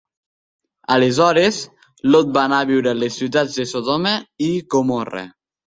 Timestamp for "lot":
2.15-2.33